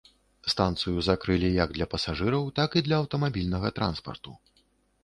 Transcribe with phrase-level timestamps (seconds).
[0.53, 4.31] Станцыю закрылі як для пасажыраў, так і для аўтамабільнага транспарту.